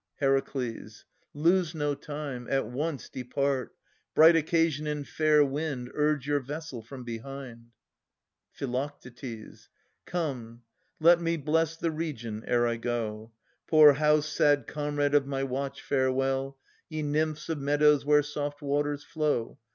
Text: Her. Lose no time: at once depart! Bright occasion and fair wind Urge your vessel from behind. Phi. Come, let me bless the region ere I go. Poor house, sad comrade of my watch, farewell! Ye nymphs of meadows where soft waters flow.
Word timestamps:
Her. 0.15 0.41
Lose 1.35 1.75
no 1.75 1.93
time: 1.93 2.47
at 2.49 2.65
once 2.65 3.07
depart! 3.07 3.75
Bright 4.15 4.35
occasion 4.35 4.87
and 4.87 5.07
fair 5.07 5.45
wind 5.45 5.91
Urge 5.93 6.25
your 6.25 6.39
vessel 6.39 6.81
from 6.81 7.03
behind. 7.03 7.67
Phi. 8.51 8.89
Come, 10.07 10.63
let 10.99 11.21
me 11.21 11.37
bless 11.37 11.77
the 11.77 11.91
region 11.91 12.43
ere 12.47 12.65
I 12.65 12.77
go. 12.77 13.31
Poor 13.67 13.93
house, 13.93 14.25
sad 14.27 14.65
comrade 14.65 15.13
of 15.13 15.27
my 15.27 15.43
watch, 15.43 15.83
farewell! 15.83 16.57
Ye 16.89 17.03
nymphs 17.03 17.47
of 17.47 17.59
meadows 17.59 18.03
where 18.03 18.23
soft 18.23 18.63
waters 18.63 19.03
flow. 19.03 19.59